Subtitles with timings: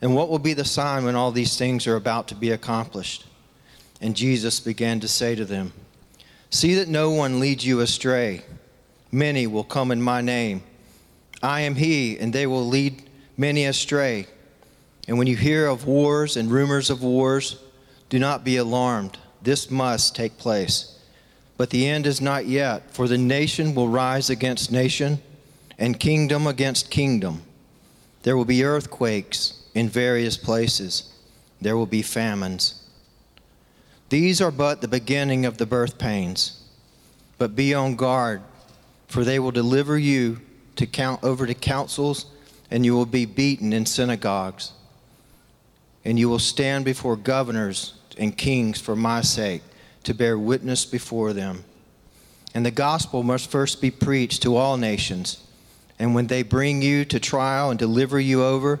[0.00, 3.24] And what will be the sign when all these things are about to be accomplished?
[4.00, 5.72] And Jesus began to say to them,
[6.50, 8.42] See that no one leads you astray.
[9.10, 10.62] Many will come in my name.
[11.42, 13.02] I am he, and they will lead
[13.36, 14.26] many astray.
[15.08, 17.62] And when you hear of wars and rumors of wars,
[18.08, 19.18] do not be alarmed.
[19.42, 20.98] This must take place.
[21.56, 25.20] But the end is not yet, for the nation will rise against nation,
[25.78, 27.42] and kingdom against kingdom.
[28.22, 31.12] There will be earthquakes in various places.
[31.60, 32.82] There will be famines.
[34.08, 36.64] These are but the beginning of the birth pains.
[37.36, 38.40] But be on guard,
[39.06, 40.40] for they will deliver you
[40.76, 42.24] to count over to councils,
[42.70, 44.72] and you will be beaten in synagogues.
[46.06, 49.60] And you will stand before governors and kings for my sake
[50.04, 51.64] to bear witness before them.
[52.54, 55.44] And the gospel must first be preached to all nations.
[55.98, 58.80] And when they bring you to trial and deliver you over,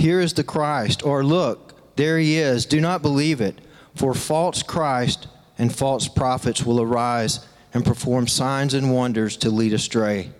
[0.00, 2.64] here is the Christ, or look, there he is.
[2.64, 3.60] Do not believe it,
[3.94, 5.28] for false Christ
[5.58, 10.30] and false prophets will arise and perform signs and wonders to lead astray,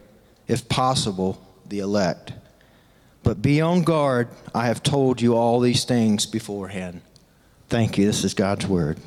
[0.48, 2.32] if possible, the elect.
[3.22, 4.28] But be on guard.
[4.54, 7.02] I have told you all these things beforehand.
[7.68, 8.06] Thank you.
[8.06, 8.98] This is God's word.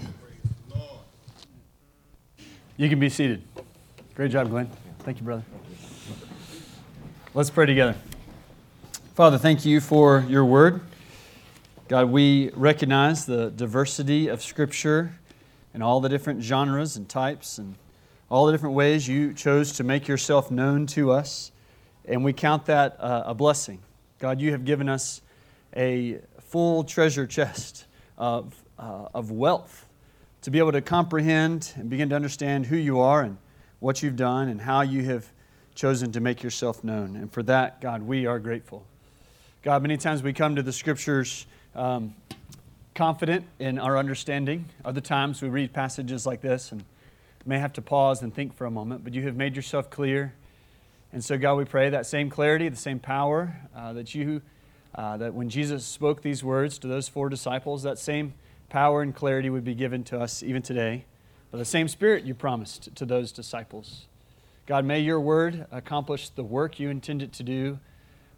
[2.78, 3.42] You can be seated.
[4.14, 4.70] Great job, Glenn.
[5.00, 5.44] Thank you, brother.
[7.34, 7.96] Let's pray together.
[9.16, 10.82] Father, thank you for your word.
[11.88, 15.14] God, we recognize the diversity of Scripture
[15.72, 17.76] and all the different genres and types and
[18.32, 21.52] all the different ways you chose to make yourself known to us.
[22.06, 23.84] And we count that uh, a blessing.
[24.18, 25.22] God, you have given us
[25.78, 27.86] a full treasure chest
[28.18, 29.86] of, uh, of wealth
[30.42, 33.38] to be able to comprehend and begin to understand who you are and
[33.80, 35.28] what you've done and how you have
[35.76, 37.16] chosen to make yourself known.
[37.16, 38.88] And for that, God, we are grateful.
[39.64, 42.14] God, many times we come to the scriptures um,
[42.96, 44.66] confident in our understanding.
[44.84, 46.84] Other times we read passages like this and
[47.46, 50.34] may have to pause and think for a moment, but you have made yourself clear.
[51.14, 54.42] And so, God, we pray that same clarity, the same power uh, that you,
[54.96, 58.34] uh, that when Jesus spoke these words to those four disciples, that same
[58.68, 61.06] power and clarity would be given to us even today.
[61.52, 64.08] by the same Spirit you promised to those disciples.
[64.66, 67.80] God, may your word accomplish the work you intended to do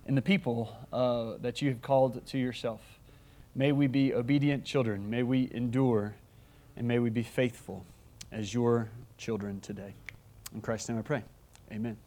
[0.05, 2.81] in the people uh, that you have called to yourself.
[3.55, 5.09] May we be obedient children.
[5.09, 6.15] May we endure.
[6.77, 7.85] And may we be faithful
[8.31, 9.93] as your children today.
[10.53, 11.23] In Christ's name I pray.
[11.71, 11.97] Amen.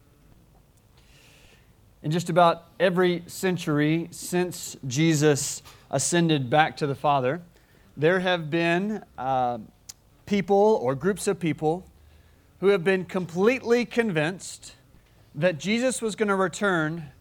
[2.01, 5.61] In just about every century since Jesus
[5.91, 7.41] ascended back to the Father,
[7.97, 9.57] there have been uh,
[10.25, 11.85] people or groups of people
[12.61, 14.75] who have been completely convinced
[15.35, 17.11] that Jesus was going to return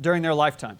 [0.00, 0.78] during their lifetime.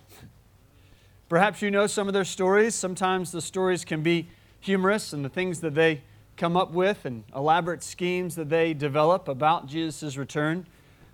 [1.28, 2.74] Perhaps you know some of their stories.
[2.74, 4.28] Sometimes the stories can be
[4.60, 6.02] humorous and the things that they
[6.36, 10.66] come up with and elaborate schemes that they develop about Jesus' return.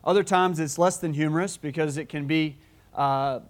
[0.05, 2.59] Other times it's less than humorous because it can be
[2.95, 3.41] uh,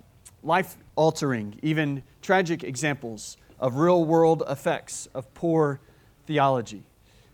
[0.42, 5.80] life altering, even tragic examples of real world effects of poor
[6.26, 6.84] theology.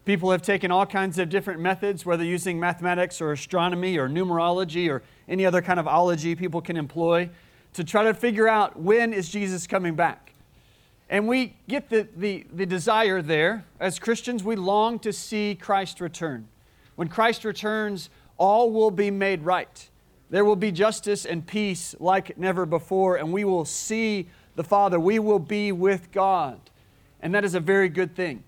[0.04, 4.88] People have taken all kinds of different methods, whether using mathematics or astronomy or numerology
[4.88, 7.30] or any other kind of ology people can employ,
[7.72, 10.34] to try to figure out when is Jesus coming back.
[11.08, 13.64] And we get the, the, the desire there.
[13.78, 16.48] As Christians, we long to see Christ return.
[16.96, 19.88] When Christ returns, all will be made right.
[20.30, 25.00] There will be justice and peace like never before, and we will see the Father.
[25.00, 26.60] We will be with God.
[27.20, 28.44] And that is a very good thing.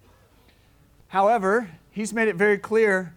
[1.08, 3.14] However, He's made it very clear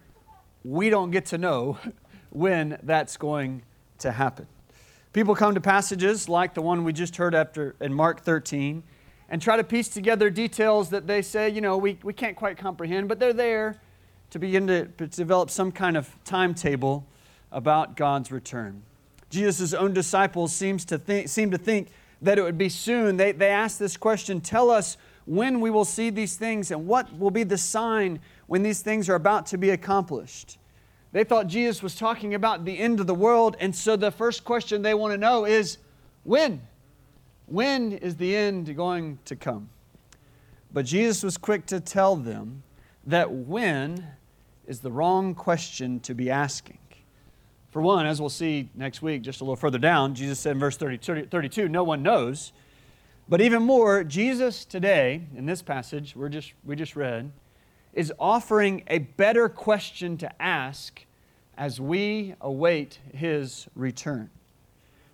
[0.64, 1.78] we don't get to know
[2.36, 3.62] when that's going
[3.96, 4.46] to happen.
[5.14, 8.82] People come to passages like the one we just heard after in Mark 13
[9.30, 12.58] and try to piece together details that they say, you know, we, we can't quite
[12.58, 13.80] comprehend, but they're there
[14.28, 17.06] to begin to, develop some kind of timetable
[17.50, 18.82] about God's return.
[19.30, 21.88] Jesus' own disciples seems to think, seem to think
[22.20, 23.16] that it would be soon.
[23.16, 27.18] They, they ask this question Tell us when we will see these things and what
[27.18, 30.58] will be the sign when these things are about to be accomplished.
[31.16, 34.44] They thought Jesus was talking about the end of the world, and so the first
[34.44, 35.78] question they want to know is
[36.24, 36.60] when?
[37.46, 39.70] When is the end going to come?
[40.74, 42.64] But Jesus was quick to tell them
[43.06, 44.06] that when
[44.66, 46.80] is the wrong question to be asking.
[47.70, 50.58] For one, as we'll see next week, just a little further down, Jesus said in
[50.58, 52.52] verse 30, 32, no one knows.
[53.26, 57.32] But even more, Jesus today, in this passage we're just, we just read,
[57.94, 61.05] is offering a better question to ask
[61.56, 64.30] as we await his return.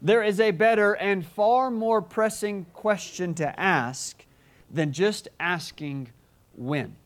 [0.01, 4.25] There is a better and far more pressing question to ask
[4.71, 6.09] than just asking
[6.57, 6.97] when.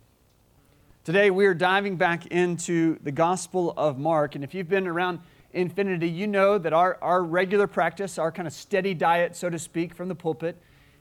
[1.04, 4.34] Today, we are diving back into the Gospel of Mark.
[4.34, 5.20] And if you've been around
[5.52, 9.58] Infinity, you know that our, our regular practice, our kind of steady diet, so to
[9.58, 10.56] speak, from the pulpit,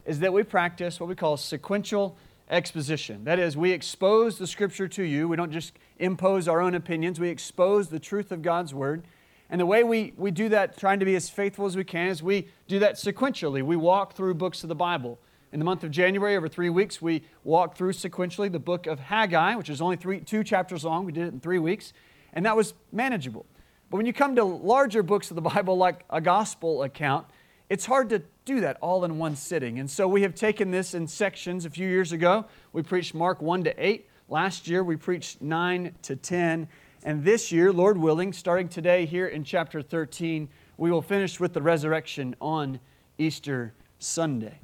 [0.06, 2.16] is that we practice what we call sequential
[2.50, 3.24] exposition.
[3.24, 5.28] That is, we expose the Scripture to you.
[5.28, 9.04] We don't just impose our own opinions, we expose the truth of God's Word.
[9.50, 12.08] And the way we, we do that, trying to be as faithful as we can,
[12.08, 13.62] is we do that sequentially.
[13.62, 15.20] We walk through books of the Bible.
[15.52, 19.00] In the month of January, over three weeks, we walked through sequentially the book of
[19.00, 21.06] Haggai, which is only three, two chapters long.
[21.06, 21.94] We did it in three weeks,
[22.34, 23.46] and that was manageable.
[23.90, 27.28] But when you come to larger books of the Bible, like a gospel account,
[27.70, 29.80] it's hard to do that all in one sitting.
[29.80, 31.66] And so we have taken this in sections.
[31.66, 34.08] A few years ago, we preached Mark 1 to 8.
[34.30, 36.68] Last year, we preached 9 to 10.
[37.04, 40.48] And this year, Lord willing, starting today here in chapter 13,
[40.78, 42.80] we will finish with the resurrection on
[43.18, 44.60] Easter Sunday.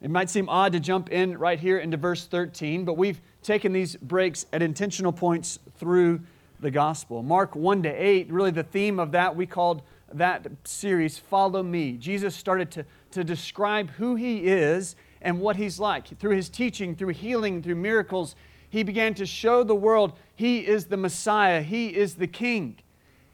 [0.00, 3.72] It might seem odd to jump in right here into verse 13, but we've taken
[3.72, 6.20] these breaks at intentional points through
[6.60, 7.22] the gospel.
[7.22, 9.82] Mark 1 to 8, really the theme of that, we called
[10.14, 11.92] that series Follow Me.
[11.92, 16.18] Jesus started to, to describe who he is and what he's like.
[16.18, 18.34] Through his teaching, through healing, through miracles,
[18.68, 22.78] he began to show the world he is the Messiah, he is the King.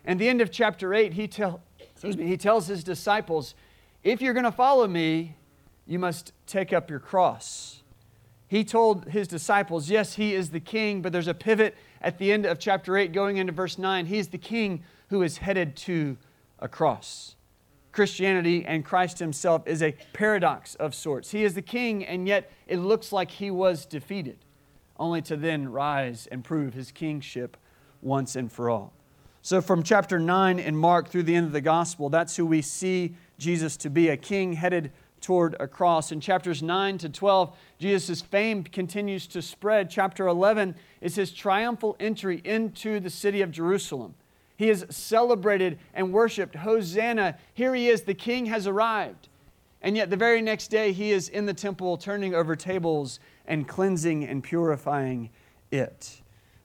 [0.04, 3.54] And the end of chapter 8, he, tell, excuse me, he tells his disciples,
[4.02, 5.36] If you're going to follow me,
[5.86, 7.82] you must take up your cross.
[8.48, 12.32] He told his disciples, Yes, he is the King, but there's a pivot at the
[12.32, 14.06] end of chapter 8 going into verse 9.
[14.06, 16.16] He's the King who is headed to
[16.58, 17.36] a cross.
[17.92, 21.30] Christianity and Christ himself is a paradox of sorts.
[21.30, 24.38] He is the king, and yet it looks like he was defeated
[24.98, 27.56] only to then rise and prove his kingship
[28.02, 28.92] once and for all.
[29.42, 32.60] So, from chapter 9 in Mark through the end of the gospel, that's who we
[32.60, 36.12] see Jesus to be a king headed toward a cross.
[36.12, 39.90] In chapters 9 to 12, Jesus' fame continues to spread.
[39.90, 44.14] Chapter 11 is his triumphal entry into the city of Jerusalem.
[44.58, 46.56] He is celebrated and worshiped.
[46.56, 49.28] Hosanna, here he is, the king has arrived.
[49.80, 53.68] And yet, the very next day, he is in the temple turning over tables and
[53.68, 55.30] cleansing and purifying
[55.70, 56.22] it.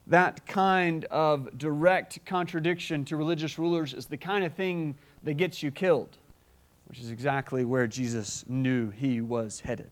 [0.08, 5.62] That kind of direct contradiction to religious rulers is the kind of thing that gets
[5.62, 6.18] you killed,
[6.88, 9.92] which is exactly where Jesus knew he was headed.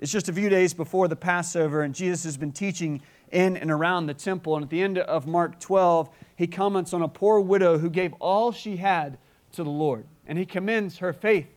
[0.00, 3.70] It's just a few days before the Passover, and Jesus has been teaching in and
[3.70, 4.54] around the temple.
[4.54, 8.12] And at the end of Mark 12, he comments on a poor widow who gave
[8.20, 9.18] all she had
[9.50, 10.06] to the Lord.
[10.24, 11.48] And he commends her faith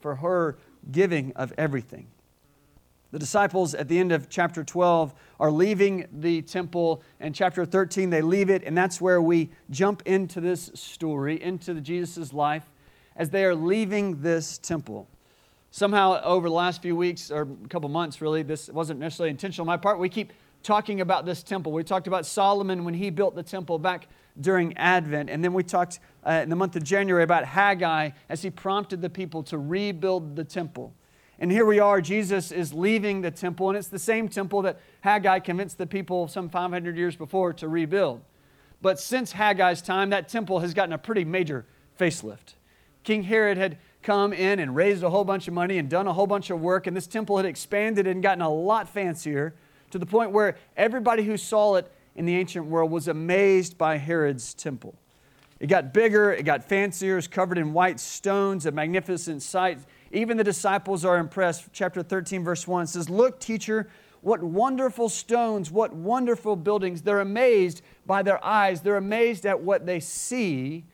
[0.00, 0.56] for her
[0.90, 2.06] giving of everything.
[3.10, 8.08] The disciples at the end of chapter 12 are leaving the temple, and chapter 13
[8.08, 12.64] they leave it, and that's where we jump into this story, into Jesus' life,
[13.16, 15.06] as they are leaving this temple.
[15.70, 19.64] Somehow, over the last few weeks or a couple months, really, this wasn't necessarily intentional
[19.64, 19.98] on my part.
[19.98, 20.32] We keep
[20.62, 21.72] talking about this temple.
[21.72, 24.06] We talked about Solomon when he built the temple back
[24.38, 25.30] during Advent.
[25.30, 29.00] And then we talked uh, in the month of January about Haggai as he prompted
[29.00, 30.94] the people to rebuild the temple.
[31.38, 34.78] And here we are, Jesus is leaving the temple, and it's the same temple that
[35.00, 38.20] Haggai convinced the people some 500 years before to rebuild.
[38.82, 41.64] But since Haggai's time, that temple has gotten a pretty major
[41.98, 42.54] facelift.
[43.04, 46.12] King Herod had come in and raised a whole bunch of money and done a
[46.12, 49.54] whole bunch of work, and this temple had expanded and gotten a lot fancier
[49.90, 53.96] to the point where everybody who saw it in the ancient world was amazed by
[53.96, 54.94] Herod's temple.
[55.58, 59.78] It got bigger, it got fancier, it was covered in white stones, a magnificent sight.
[60.12, 61.70] Even the disciples are impressed.
[61.72, 63.88] Chapter 13, verse 1 says, Look, teacher,
[64.20, 67.00] what wonderful stones, what wonderful buildings.
[67.00, 70.84] They're amazed by their eyes, they're amazed at what they see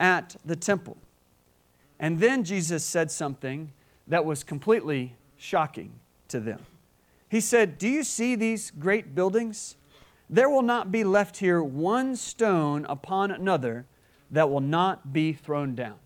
[0.00, 0.96] at the temple.
[2.00, 3.72] And then Jesus said something
[4.08, 5.92] that was completely shocking
[6.26, 6.66] to them.
[7.28, 9.76] He said, Do you see these great buildings?
[10.32, 13.84] There will not be left here one stone upon another
[14.30, 15.96] that will not be thrown down.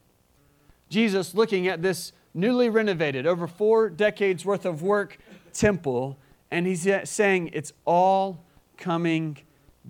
[0.89, 5.19] Jesus, looking at this newly renovated, over four decades worth of work
[5.53, 6.19] temple,
[6.51, 8.45] and he's saying it's all
[8.77, 9.39] coming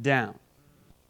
[0.03, 0.39] down.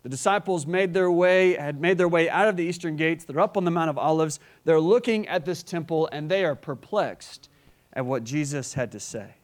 [0.05, 3.25] The disciples made their way, had made their way out of the eastern gates.
[3.25, 4.39] They're up on the Mount of Olives.
[4.65, 7.49] They're looking at this temple and they are perplexed
[7.93, 9.35] at what Jesus had to say.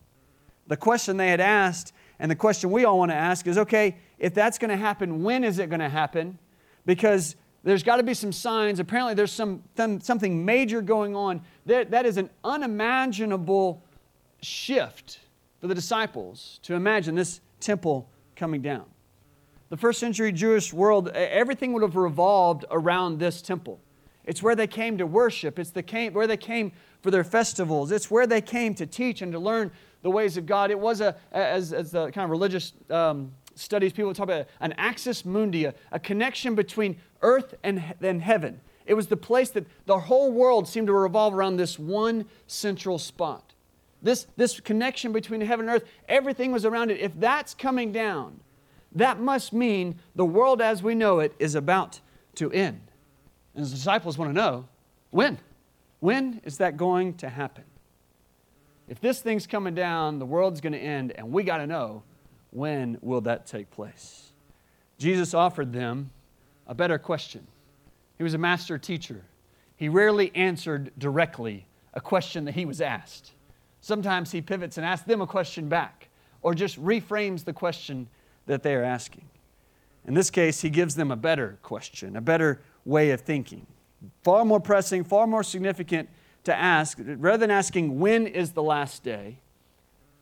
[0.69, 3.97] The question they had asked, and the question we all want to ask is okay,
[4.19, 6.39] if that's going to happen, when is it going to happen?
[6.87, 8.81] Because there's got to be some signs.
[8.81, 11.43] Apparently, there's some, something major going on.
[11.67, 13.83] That, that is an unimaginable
[14.41, 15.21] shift
[15.61, 18.85] for the disciples to imagine this temple coming down
[19.73, 23.81] the first century Jewish world, everything would have revolved around this temple.
[24.27, 27.91] It's where they came to worship, it's the came, where they came for their festivals,
[27.91, 30.71] it's where they came to teach and to learn the ways of God.
[30.71, 34.73] It was, a, as, as the kind of religious um, studies people talk about, an
[34.77, 38.61] axis mundi, a, a connection between earth and, and heaven.
[38.87, 42.99] It was the place that the whole world seemed to revolve around this one central
[42.99, 43.55] spot.
[44.03, 46.99] This, this connection between heaven and earth, everything was around it.
[46.99, 48.41] If that's coming down,
[48.95, 52.01] that must mean the world as we know it is about
[52.35, 52.81] to end.
[53.55, 54.67] And the disciples want to know
[55.11, 55.39] when?
[56.01, 57.65] When is that going to happen?
[58.89, 62.03] If this thing's coming down, the world's going to end, and we got to know
[62.51, 64.33] when will that take place?
[64.99, 66.11] Jesus offered them
[66.67, 67.47] a better question.
[68.19, 69.25] He was a master teacher.
[69.77, 73.33] He rarely answered directly a question that he was asked.
[73.81, 76.09] Sometimes he pivots and asks them a question back,
[76.43, 78.09] or just reframes the question
[78.47, 79.25] that they are asking.
[80.07, 83.67] In this case, he gives them a better question, a better way of thinking.
[84.23, 86.09] Far more pressing, far more significant
[86.45, 86.99] to ask.
[87.01, 89.39] Rather than asking, when is the last day?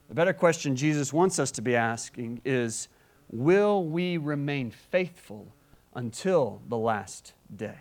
[0.08, 2.88] The better question Jesus wants us to be asking is,
[3.30, 5.54] will we remain faithful
[5.94, 7.78] until the last day?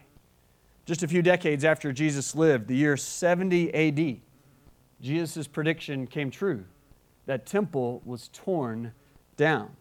[0.85, 4.21] Just a few decades after Jesus lived, the year 70 AD,
[5.01, 6.65] Jesus' prediction came true.
[7.25, 8.93] That temple was torn
[9.37, 9.71] down.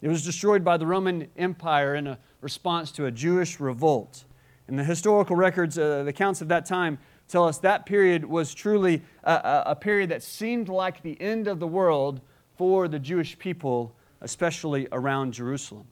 [0.00, 4.24] It was destroyed by the Roman Empire in a response to a Jewish revolt.
[4.66, 8.54] And the historical records, uh, the accounts of that time, tell us that period was
[8.54, 12.20] truly a, a period that seemed like the end of the world
[12.56, 15.86] for the Jewish people, especially around Jerusalem.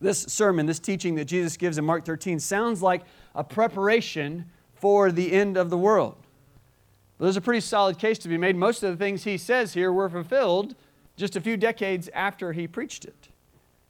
[0.00, 3.02] This sermon, this teaching that Jesus gives in Mark 13, sounds like
[3.34, 6.16] a preparation for the end of the world.
[7.18, 8.54] But there's a pretty solid case to be made.
[8.56, 10.76] Most of the things he says here were fulfilled
[11.16, 13.28] just a few decades after he preached it.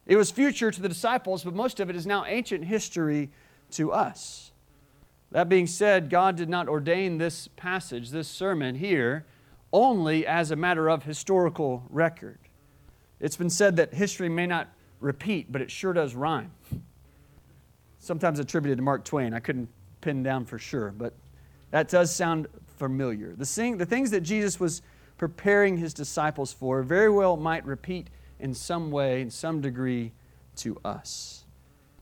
[0.07, 3.29] It was future to the disciples, but most of it is now ancient history
[3.71, 4.48] to us.
[5.31, 9.25] That being said, God did not ordain this passage, this sermon here,
[9.71, 12.39] only as a matter of historical record.
[13.19, 14.69] It's been said that history may not
[14.99, 16.51] repeat, but it sure does rhyme.
[17.99, 19.33] Sometimes attributed to Mark Twain.
[19.33, 19.69] I couldn't
[20.01, 21.13] pin down for sure, but
[21.71, 23.35] that does sound familiar.
[23.35, 24.81] The, the things that Jesus was
[25.17, 28.09] preparing his disciples for very well might repeat
[28.39, 30.13] in some way, in some degree,
[30.55, 31.43] to us.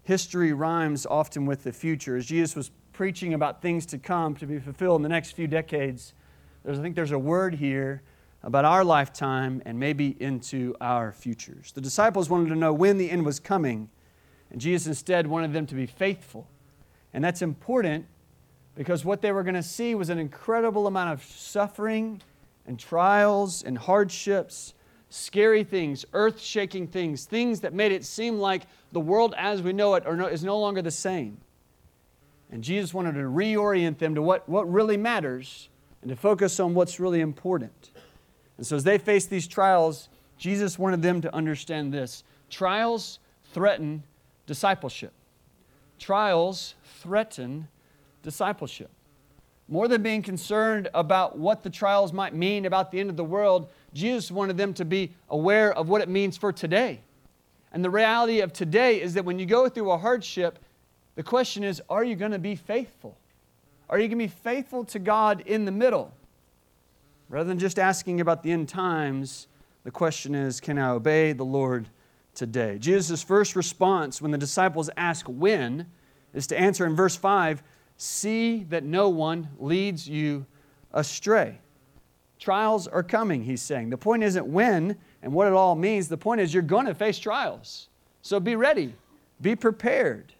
[0.03, 2.15] History rhymes often with the future.
[2.15, 5.45] As Jesus was preaching about things to come to be fulfilled in the next few
[5.45, 6.15] decades,
[6.65, 8.01] there's, I think there's a word here
[8.41, 11.71] about our lifetime and maybe into our futures.
[11.73, 13.91] The disciples wanted to know when the end was coming,
[14.49, 16.47] and Jesus instead wanted them to be faithful.
[17.13, 18.07] And that's important
[18.73, 22.19] because what they were going to see was an incredible amount of suffering
[22.65, 24.73] and trials and hardships,
[25.09, 29.71] scary things, earth shaking things, things that made it seem like the world as we
[29.71, 31.37] know it is no longer the same.
[32.51, 35.69] And Jesus wanted to reorient them to what, what really matters
[36.01, 37.91] and to focus on what's really important.
[38.57, 43.19] And so, as they face these trials, Jesus wanted them to understand this trials
[43.53, 44.03] threaten
[44.45, 45.11] discipleship.
[45.99, 47.67] Trials threaten
[48.23, 48.89] discipleship.
[49.67, 53.23] More than being concerned about what the trials might mean about the end of the
[53.23, 57.01] world, Jesus wanted them to be aware of what it means for today.
[57.73, 60.59] And the reality of today is that when you go through a hardship,
[61.17, 63.17] the question is are you going to be faithful?
[63.89, 66.13] Are you going to be faithful to God in the middle?
[67.27, 69.47] Rather than just asking about the end times,
[69.83, 71.89] the question is can I obey the Lord
[72.35, 72.77] today?
[72.77, 75.87] Jesus' first response when the disciples ask when
[76.35, 77.63] is to answer in verse 5
[77.97, 80.45] see that no one leads you
[80.93, 81.57] astray.
[82.37, 83.89] Trials are coming, he's saying.
[83.89, 86.09] The point isn't when and what it all means.
[86.09, 87.87] The point is you're going to face trials.
[88.21, 88.93] So be ready,
[89.41, 90.33] be prepared.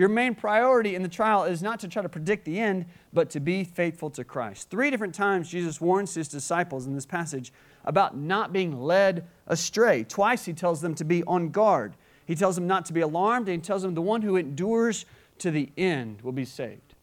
[0.00, 3.28] Your main priority in the trial is not to try to predict the end, but
[3.28, 4.70] to be faithful to Christ.
[4.70, 7.52] Three different times Jesus warns his disciples in this passage
[7.84, 10.04] about not being led astray.
[10.04, 11.96] Twice he tells them to be on guard.
[12.24, 15.04] He tells them not to be alarmed, and he tells them the one who endures
[15.36, 16.94] to the end will be saved.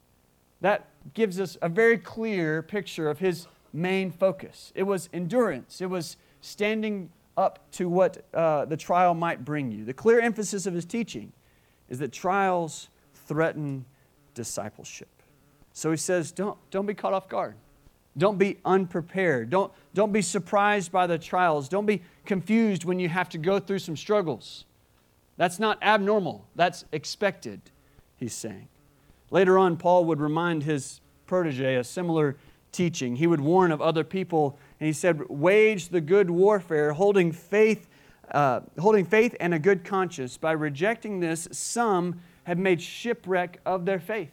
[0.61, 4.71] That gives us a very clear picture of his main focus.
[4.73, 9.85] It was endurance, it was standing up to what uh, the trial might bring you.
[9.85, 11.31] The clear emphasis of his teaching
[11.89, 13.85] is that trials threaten
[14.33, 15.09] discipleship.
[15.73, 17.55] So he says, don't, don't be caught off guard.
[18.17, 19.49] Don't be unprepared.
[19.49, 21.69] Don't, don't be surprised by the trials.
[21.69, 24.65] Don't be confused when you have to go through some struggles.
[25.37, 27.61] That's not abnormal, that's expected,
[28.17, 28.69] he's saying.
[29.29, 32.37] Later on, Paul would remind his protege a similar
[32.71, 33.15] teaching.
[33.15, 37.87] He would warn of other people, and he said, Wage the good warfare, holding faith
[38.31, 40.37] uh, holding faith and a good conscience.
[40.37, 44.31] By rejecting this, some have made shipwreck of their faith.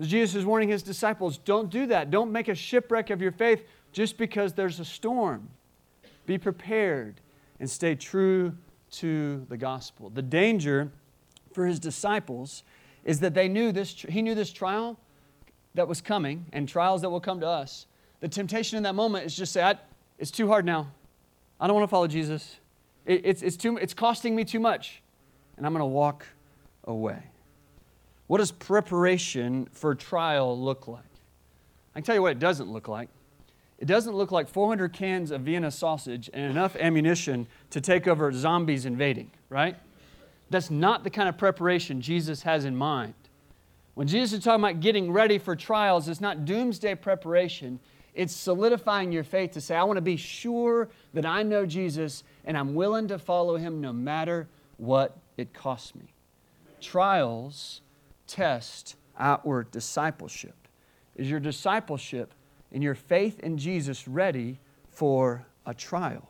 [0.00, 2.10] Jesus is warning his disciples don't do that.
[2.10, 5.48] Don't make a shipwreck of your faith just because there's a storm.
[6.26, 7.20] Be prepared
[7.60, 8.54] and stay true
[8.92, 10.10] to the gospel.
[10.10, 10.90] The danger
[11.52, 12.64] for his disciples
[13.04, 14.98] is that they knew this, he knew this trial
[15.74, 17.86] that was coming and trials that will come to us.
[18.20, 19.74] The temptation in that moment is just say,
[20.18, 20.90] it's too hard now.
[21.60, 22.56] I don't want to follow Jesus.
[23.06, 25.02] It, it's, it's, too, it's costing me too much,
[25.56, 26.26] and I'm going to walk
[26.84, 27.22] away.
[28.26, 31.02] What does preparation for trial look like?
[31.94, 33.08] I can tell you what it doesn't look like.
[33.78, 38.32] It doesn't look like 400 cans of Vienna sausage and enough ammunition to take over
[38.32, 39.76] zombies invading, right?
[40.50, 43.14] That's not the kind of preparation Jesus has in mind.
[43.94, 47.78] When Jesus is talking about getting ready for trials, it's not doomsday preparation.
[48.14, 52.24] It's solidifying your faith to say, I want to be sure that I know Jesus
[52.44, 56.12] and I'm willing to follow him no matter what it costs me.
[56.80, 57.80] Trials
[58.26, 60.54] test outward discipleship.
[61.16, 62.34] Is your discipleship
[62.72, 64.58] and your faith in Jesus ready
[64.90, 66.28] for a trial?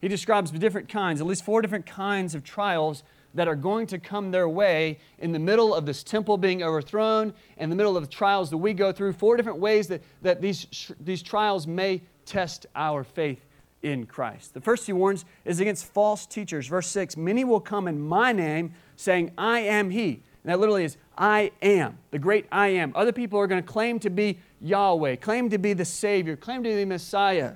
[0.00, 3.02] He describes different kinds, at least four different kinds of trials
[3.34, 7.34] that are going to come their way in the middle of this temple being overthrown,
[7.58, 10.40] in the middle of the trials that we go through, four different ways that, that
[10.40, 13.45] these, these trials may test our faith
[13.86, 14.52] in Christ.
[14.52, 16.66] The first he warns is against false teachers.
[16.66, 20.22] Verse 6 Many will come in my name, saying, I am he.
[20.42, 22.92] And that literally is, I am, the great I am.
[22.96, 26.64] Other people are going to claim to be Yahweh, claim to be the Savior, claim
[26.64, 27.54] to be the Messiah.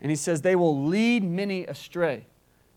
[0.00, 2.26] And he says, they will lead many astray.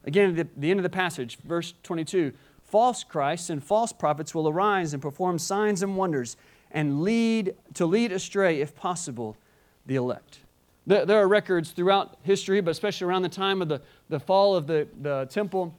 [0.05, 4.33] Again, at the, the end of the passage, verse 22 false Christs and false prophets
[4.33, 6.37] will arise and perform signs and wonders
[6.71, 9.37] and lead to lead astray, if possible,
[9.85, 10.39] the elect.
[10.85, 14.55] There, there are records throughout history, but especially around the time of the, the fall
[14.55, 15.73] of the, the temple,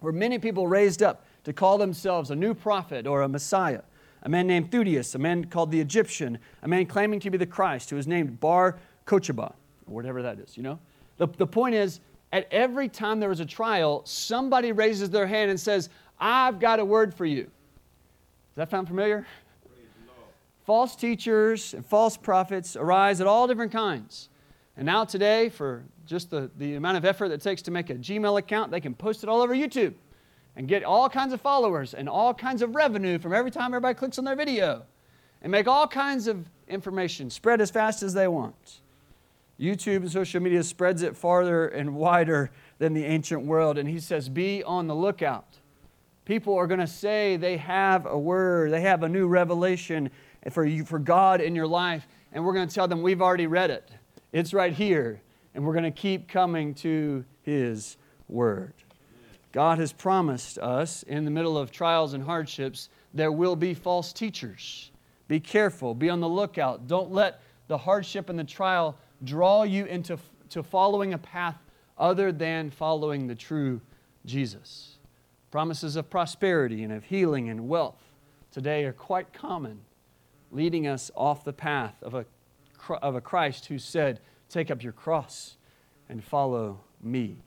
[0.00, 3.82] where many people raised up to call themselves a new prophet or a Messiah.
[4.22, 7.46] A man named Theudius, a man called the Egyptian, a man claiming to be the
[7.46, 9.52] Christ, who was named Bar Kochaba,
[9.86, 10.78] or whatever that is, you know?
[11.18, 12.00] The, the point is,
[12.32, 16.80] at every time there was a trial, somebody raises their hand and says, I've got
[16.80, 17.44] a word for you.
[17.44, 17.50] Does
[18.56, 19.26] that sound familiar?
[20.64, 24.28] False teachers and false prophets arise at all different kinds.
[24.76, 27.94] And now, today, for just the, the amount of effort that takes to make a
[27.94, 29.94] Gmail account, they can post it all over YouTube
[30.54, 33.94] and get all kinds of followers and all kinds of revenue from every time everybody
[33.94, 34.82] clicks on their video
[35.42, 38.80] and make all kinds of information spread as fast as they want.
[39.60, 43.78] YouTube and social media spreads it farther and wider than the ancient world.
[43.78, 45.46] And he says, Be on the lookout.
[46.24, 50.10] People are going to say they have a word, they have a new revelation
[50.50, 52.06] for, you, for God in your life.
[52.32, 53.90] And we're going to tell them, We've already read it.
[54.36, 55.22] It's right here.
[55.54, 57.96] And we're going to keep coming to his
[58.28, 58.74] word.
[59.50, 64.12] God has promised us in the middle of trials and hardships, there will be false
[64.12, 64.90] teachers.
[65.26, 66.86] Be careful, be on the lookout.
[66.86, 70.18] Don't let the hardship and the trial draw you into
[70.50, 71.56] to following a path
[71.96, 73.80] other than following the true
[74.26, 74.98] Jesus.
[75.50, 78.02] Promises of prosperity and of healing and wealth
[78.52, 79.80] today are quite common,
[80.52, 82.26] leading us off the path of a,
[82.90, 85.56] of a Christ who said, Take up your cross
[86.08, 87.38] and follow me.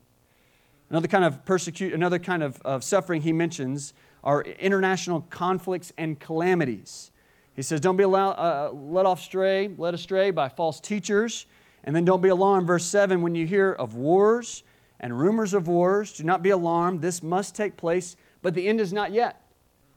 [0.89, 6.19] Another kind of persecute, another kind of, of suffering he mentions are international conflicts and
[6.19, 7.11] calamities.
[7.55, 11.45] He says, Don't be allowed, uh, led off stray, led astray by false teachers.
[11.83, 14.63] And then don't be alarmed, verse 7, when you hear of wars
[14.99, 17.01] and rumors of wars, do not be alarmed.
[17.01, 19.41] This must take place, but the end is not yet.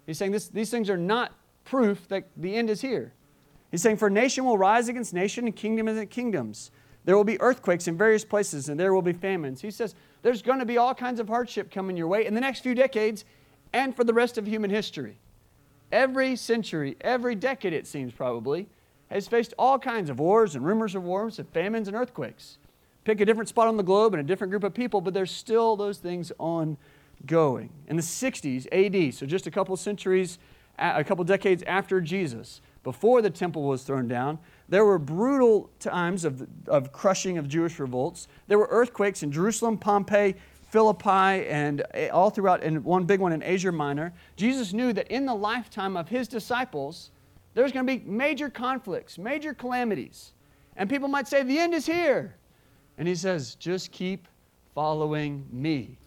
[0.06, 1.32] He's saying this, these things are not
[1.64, 3.12] proof that the end is here.
[3.72, 6.70] He's saying, For nation will rise against nation and kingdom against kingdoms.
[7.04, 9.60] There will be earthquakes in various places and there will be famines.
[9.60, 12.40] He says, There's going to be all kinds of hardship coming your way in the
[12.40, 13.24] next few decades
[13.72, 15.16] and for the rest of human history.
[15.90, 18.68] Every century, every decade, it seems probably,
[19.10, 22.58] has faced all kinds of wars and rumors of wars and famines and earthquakes.
[23.04, 25.30] Pick a different spot on the globe and a different group of people, but there's
[25.30, 27.70] still those things ongoing.
[27.88, 30.38] In the 60s AD, so just a couple centuries,
[30.78, 36.24] a couple decades after Jesus, before the temple was thrown down, there were brutal times
[36.24, 38.28] of, of crushing of Jewish revolts.
[38.48, 40.34] There were earthquakes in Jerusalem, Pompeii,
[40.70, 44.12] Philippi, and eh, all throughout, and one big one in Asia Minor.
[44.36, 47.10] Jesus knew that in the lifetime of his disciples,
[47.54, 50.32] there's going to be major conflicts, major calamities.
[50.76, 52.34] And people might say, the end is here.
[52.96, 54.26] And he says, just keep
[54.74, 55.98] following me.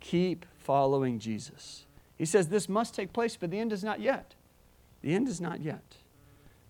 [0.00, 1.86] Keep following Jesus.
[2.18, 4.34] He says, this must take place, but the end is not yet.
[5.02, 5.96] The end is not yet.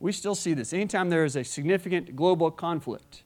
[0.01, 0.73] We still see this.
[0.73, 3.23] Anytime there is a significant global conflict,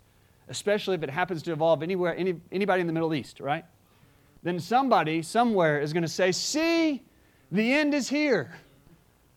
[0.48, 3.64] especially if it happens to involve anywhere, any, anybody in the Middle East, right?
[4.42, 7.02] Then somebody somewhere is going to say, See,
[7.50, 8.52] the end is here.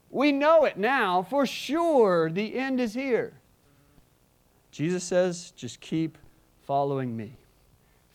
[0.09, 2.29] We know it now for sure.
[2.29, 3.33] The end is here.
[4.71, 6.17] Jesus says, just keep
[6.65, 7.37] following me.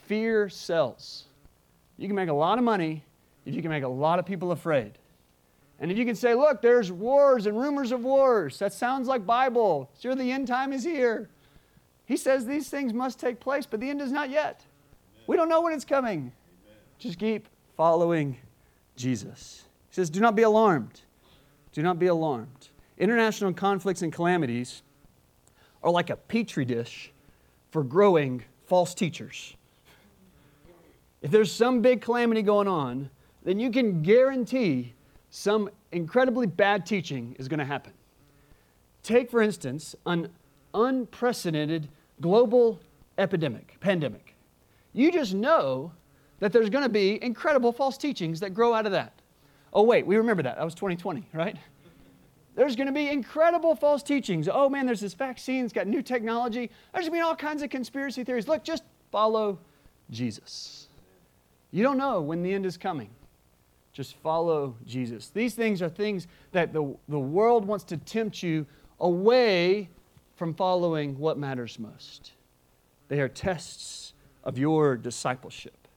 [0.06, 1.24] Fear sells.
[1.96, 3.04] You can make a lot of money
[3.44, 4.98] if you can make a lot of people afraid.
[5.83, 9.27] And if you can say, look, there's wars and rumors of wars, that sounds like
[9.27, 9.90] Bible.
[10.01, 11.29] Sure, the end time is here.
[12.07, 14.64] He says these things must take place, but the end is not yet.
[15.27, 16.31] We don't know when it's coming.
[16.99, 18.37] Just keep following
[18.95, 19.64] Jesus.
[19.88, 21.01] He says, do not be alarmed.
[21.73, 22.68] Do not be alarmed.
[22.97, 24.83] International conflicts and calamities
[25.83, 27.11] are like a petri dish
[27.73, 29.57] for growing false teachers.
[31.23, 33.11] If there's some big calamity going on,
[33.42, 34.95] then you can guarantee
[35.35, 37.95] some incredibly bad teaching is going to happen.
[39.03, 40.29] Take, for instance, an
[40.75, 41.88] unprecedented
[42.21, 42.79] global
[43.16, 44.37] epidemic, pandemic.
[44.92, 45.90] You just know
[46.40, 49.14] that there's going to be incredible false teachings that grow out of that.
[49.73, 50.57] Oh, wait, we remember that.
[50.57, 51.57] That was 2020, right?
[52.55, 54.51] There's going to be incredible false teachings.
[54.53, 56.71] Oh, man, there's this vaccine, it's got new technology.
[56.92, 58.49] There's going to be all kinds of conspiracy theories.
[58.49, 59.59] Look, just follow
[60.11, 60.88] Jesus.
[61.71, 63.09] You don't know when the end is coming.
[63.92, 65.28] Just follow Jesus.
[65.28, 68.66] These things are things that the, the world wants to tempt you
[68.98, 69.90] away
[70.37, 72.33] from following what matters most.
[73.09, 75.88] They are tests of your discipleship.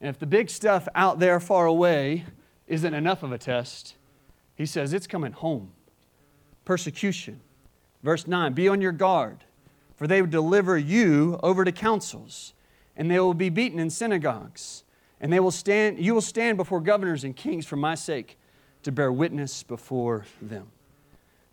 [0.00, 2.24] And if the big stuff out there far away
[2.66, 3.96] isn't enough of a test,
[4.54, 5.72] he says it's coming home.
[6.64, 7.40] Persecution.
[8.02, 9.44] Verse 9 Be on your guard,
[9.96, 12.54] for they will deliver you over to councils,
[12.96, 14.84] and they will be beaten in synagogues,
[15.20, 18.38] and they will stand, you will stand before governors and kings for my sake
[18.82, 20.68] to bear witness before them.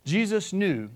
[0.05, 0.89] Jesus knew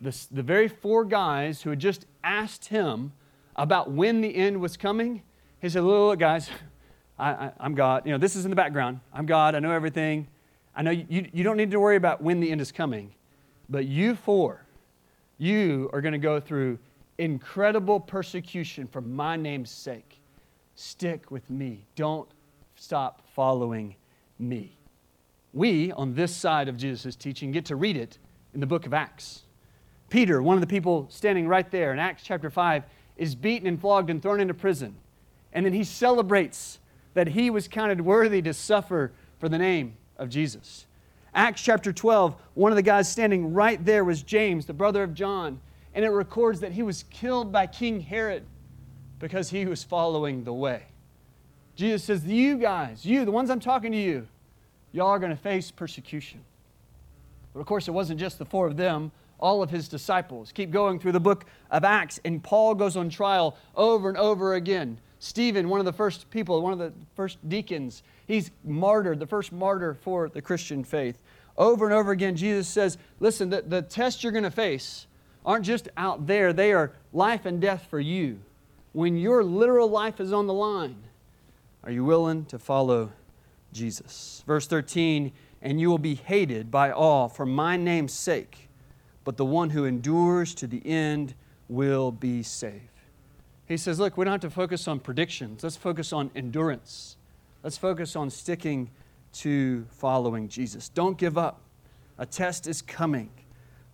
[0.00, 3.12] the, the very four guys who had just asked him
[3.56, 5.22] about when the end was coming.
[5.60, 6.48] He said, Look, look guys,
[7.18, 8.06] I, am God.
[8.06, 9.00] You know, this is in the background.
[9.12, 9.56] I'm God.
[9.56, 10.28] I know everything.
[10.76, 13.12] I know you, you don't need to worry about when the end is coming.
[13.68, 14.64] But you four,
[15.36, 16.78] you are going to go through
[17.18, 20.20] incredible persecution for my name's sake.
[20.80, 21.82] Stick with me.
[21.96, 22.28] Don't
[22.76, 23.96] stop following
[24.38, 24.78] me.
[25.52, 28.18] We, on this side of Jesus' teaching, get to read it
[28.54, 29.42] in the book of Acts.
[30.08, 32.84] Peter, one of the people standing right there in Acts chapter 5,
[33.16, 34.94] is beaten and flogged and thrown into prison.
[35.52, 36.78] And then he celebrates
[37.14, 39.10] that he was counted worthy to suffer
[39.40, 40.86] for the name of Jesus.
[41.34, 45.12] Acts chapter 12, one of the guys standing right there was James, the brother of
[45.12, 45.60] John,
[45.92, 48.44] and it records that he was killed by King Herod
[49.18, 50.82] because he was following the way.
[51.74, 54.26] Jesus says, You guys, you, the ones I'm talking to you,
[54.92, 56.40] y'all are going to face persecution.
[57.52, 60.52] But of course, it wasn't just the four of them, all of his disciples.
[60.52, 64.54] Keep going through the book of Acts, and Paul goes on trial over and over
[64.54, 64.98] again.
[65.20, 69.52] Stephen, one of the first people, one of the first deacons, he's martyred, the first
[69.52, 71.18] martyr for the Christian faith.
[71.56, 75.06] Over and over again, Jesus says, Listen, the, the test you're going to face
[75.44, 78.38] aren't just out there, they are life and death for you.
[78.92, 80.96] When your literal life is on the line,
[81.84, 83.12] are you willing to follow
[83.72, 84.42] Jesus?
[84.46, 88.68] Verse 13, and you will be hated by all for my name's sake,
[89.24, 91.34] but the one who endures to the end
[91.68, 92.88] will be saved.
[93.66, 95.62] He says, Look, we don't have to focus on predictions.
[95.62, 97.16] Let's focus on endurance.
[97.62, 98.90] Let's focus on sticking
[99.34, 100.88] to following Jesus.
[100.88, 101.60] Don't give up.
[102.16, 103.30] A test is coming,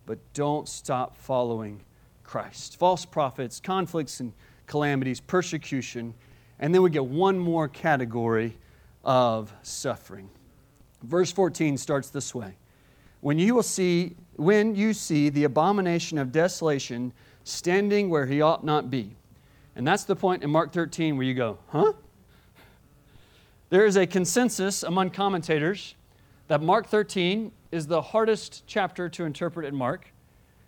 [0.05, 1.81] but don't stop following
[2.23, 2.77] Christ.
[2.77, 4.31] False prophets, conflicts and
[4.67, 6.13] calamities, persecution,
[6.59, 8.57] and then we get one more category
[9.03, 10.29] of suffering.
[11.03, 12.55] Verse 14 starts this way.
[13.21, 18.63] When you will see when you see the abomination of desolation standing where he ought
[18.63, 19.15] not be.
[19.75, 21.93] And that's the point in Mark 13 where you go, huh?
[23.69, 25.95] There is a consensus among commentators
[26.47, 30.11] that Mark 13 is the hardest chapter to interpret in Mark.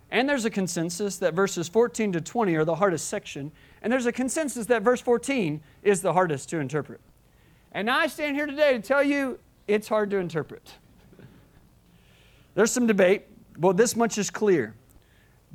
[0.10, 3.52] And there's a consensus that verses 14 to 20 are the hardest section.
[3.82, 7.02] And there's a consensus that verse 14 is the hardest to interpret.
[7.72, 10.74] And I stand here today to tell you it's hard to interpret.
[12.56, 13.26] There's some debate,
[13.58, 14.74] but this much is clear.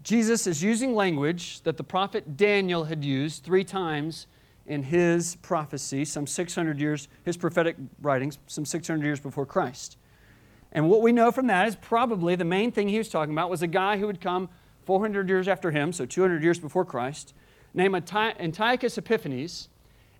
[0.02, 4.26] Jesus is using language that the prophet Daniel had used three times
[4.66, 9.96] in his prophecy, some 600 years, his prophetic writings, some 600 years before Christ.
[10.72, 13.50] And what we know from that is probably the main thing he was talking about
[13.50, 14.48] was a guy who would come
[14.84, 17.34] 400 years after him, so 200 years before Christ,
[17.74, 19.68] named Antiochus Epiphanes,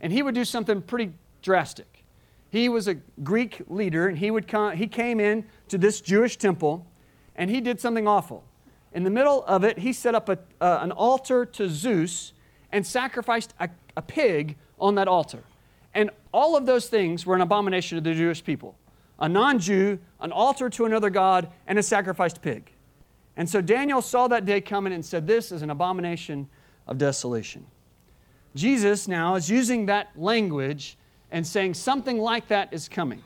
[0.00, 1.12] and he would do something pretty
[1.42, 2.04] drastic.
[2.50, 6.36] He was a Greek leader, and he, would come, he came in to this Jewish
[6.36, 6.86] temple,
[7.34, 8.44] and he did something awful.
[8.92, 12.32] In the middle of it, he set up a, uh, an altar to Zeus
[12.70, 15.42] and sacrificed a, a pig on that altar.
[15.94, 18.76] And all of those things were an abomination to the Jewish people
[19.18, 22.72] a non Jew, an altar to another God, and a sacrificed pig.
[23.36, 26.48] And so Daniel saw that day coming and said, This is an abomination
[26.92, 27.66] of desolation.
[28.55, 30.96] Jesus now is using that language
[31.31, 33.22] and saying something like that is coming.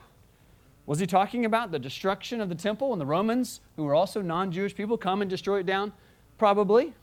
[0.86, 4.22] Was he talking about the destruction of the temple and the Romans, who were also
[4.22, 5.92] non Jewish people, come and destroy it down?
[6.38, 6.94] Probably.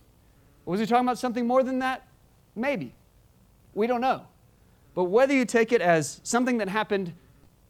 [0.65, 2.07] Was he talking about something more than that?
[2.55, 2.95] Maybe.
[3.73, 4.25] We don't know.
[4.95, 7.13] But whether you take it as something that happened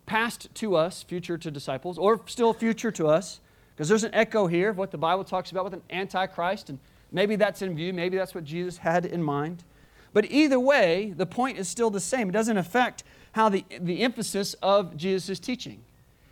[0.06, 3.40] past to us, future to disciples, or still future to us,
[3.76, 6.78] because there's an echo here of what the Bible talks about with an antichrist, and
[7.14, 9.64] maybe that's in view, maybe that's what Jesus had in mind.
[10.12, 12.30] But either way, the point is still the same.
[12.30, 15.82] It doesn't affect how the, the emphasis of Jesus' teaching.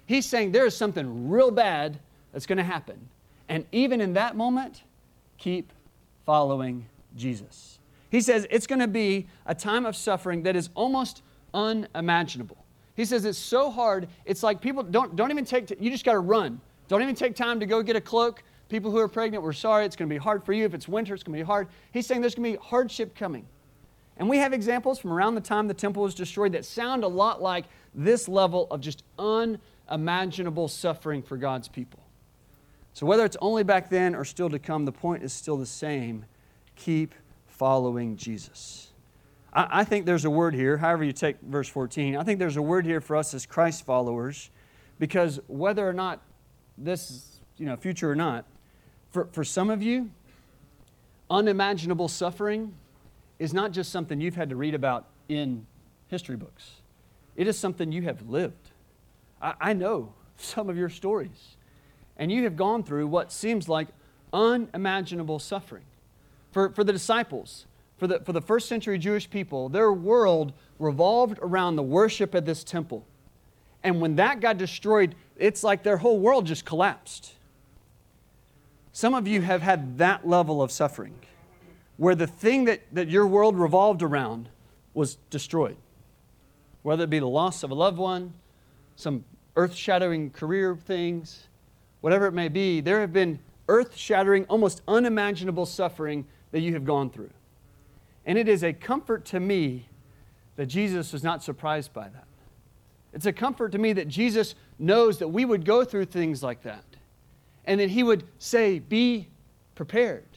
[0.06, 2.00] He's saying there is something real bad
[2.34, 3.10] that's going to happen.
[3.48, 4.84] And even in that moment,
[5.38, 5.72] keep
[6.26, 7.80] following Jesus.
[8.10, 12.58] He says it's going to be a time of suffering that is almost unimaginable.
[12.96, 16.14] He says it's so hard, it's like people don't, don't even take, you just got
[16.14, 16.60] to run.
[16.88, 18.44] Don't even take time to go get a cloak.
[18.72, 20.64] People who are pregnant, we're sorry, it's going to be hard for you.
[20.64, 21.68] If it's winter, it's going to be hard.
[21.92, 23.46] He's saying there's going to be hardship coming.
[24.16, 27.08] And we have examples from around the time the temple was destroyed that sound a
[27.10, 32.00] lot like this level of just unimaginable suffering for God's people.
[32.94, 35.66] So, whether it's only back then or still to come, the point is still the
[35.66, 36.24] same.
[36.78, 37.14] Keep
[37.48, 38.92] following Jesus.
[39.52, 42.56] I, I think there's a word here, however you take verse 14, I think there's
[42.56, 44.50] a word here for us as Christ followers
[44.98, 46.22] because whether or not
[46.78, 48.46] this is, you know, future or not,
[49.12, 50.10] for, for some of you,
[51.30, 52.74] unimaginable suffering
[53.40, 55.66] is not just something you've had to read about in
[56.08, 56.72] history books.
[57.36, 58.70] It is something you have lived.
[59.42, 61.56] I, I know some of your stories.
[62.18, 63.88] And you have gone through what seems like
[64.34, 65.84] unimaginable suffering.
[66.52, 67.66] For, for the disciples,
[67.98, 72.46] for the, for the first century Jewish people, their world revolved around the worship at
[72.46, 73.06] this temple.
[73.84, 77.34] And when that got destroyed, it's like their whole world just collapsed.
[78.94, 81.16] Some of you have had that level of suffering,
[81.98, 84.50] where the thing that, that your world revolved around
[84.94, 85.78] was destroyed.
[86.84, 88.34] Whether it be the loss of a loved one,
[88.96, 89.24] some
[89.56, 91.48] earth shattering career things,
[92.02, 96.84] whatever it may be, there have been earth shattering, almost unimaginable suffering that you have
[96.84, 97.30] gone through.
[98.26, 99.88] And it is a comfort to me
[100.58, 102.28] that Jesus was not surprised by that.
[103.14, 106.64] It's a comfort to me that Jesus knows that we would go through things like
[106.64, 106.84] that.
[107.66, 109.28] And that he would say, Be
[109.76, 110.28] prepared,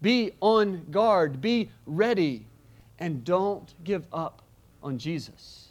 [0.00, 2.46] be on guard, be ready,
[2.98, 4.42] and don't give up
[4.82, 5.68] on Jesus.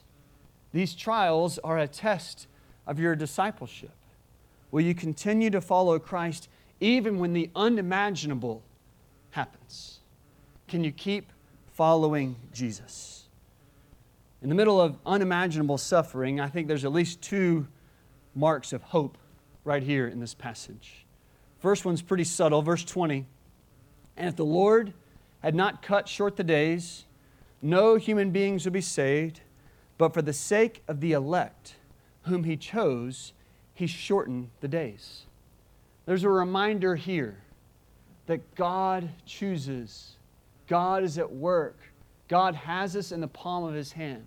[0.71, 2.47] These trials are a test
[2.85, 3.91] of your discipleship.
[4.71, 6.47] Will you continue to follow Christ
[6.79, 8.61] even when the unimaginable
[9.31, 9.99] happens?
[10.67, 11.31] Can you keep
[11.79, 13.23] following Jesus.
[14.41, 17.67] In the middle of unimaginable suffering, I think there's at least two
[18.35, 19.17] marks of hope
[19.63, 21.05] right here in this passage.
[21.59, 23.25] First one's pretty subtle, verse 20.
[24.17, 24.93] And if the Lord
[25.41, 27.05] had not cut short the days,
[27.61, 29.41] no human beings would be saved,
[29.97, 31.75] but for the sake of the elect,
[32.23, 33.33] whom he chose,
[33.73, 35.23] he shortened the days.
[36.05, 37.37] There's a reminder here
[38.25, 40.17] that God chooses,
[40.67, 41.77] God is at work,
[42.27, 44.25] God has us in the palm of his hand.